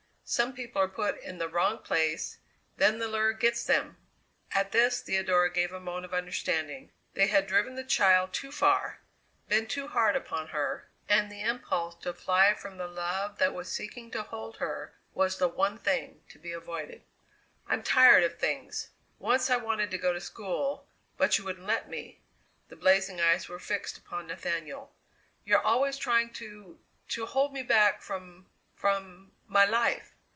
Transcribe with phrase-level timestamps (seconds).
[0.23, 2.37] Some people are put in the wrong place
[2.77, 3.97] then the lure gets them!"
[4.53, 6.93] At this Theodora gave a moan of understanding.
[7.15, 9.01] They had driven the child too far,
[9.49, 13.69] been too hard upon her, and the impulse to fly from the love that was
[13.69, 17.03] seeking to hold her was the one thing to be avoided.
[17.67, 18.87] "I'm tired of things.
[19.19, 20.87] Once I wanted to go to school,
[21.17, 22.21] but you wouldn't let me."
[22.69, 24.95] The blazing eyes were fixed upon Nathaniel.
[25.43, 26.79] "You're always trying to
[27.09, 30.07] to hold me back from from my life!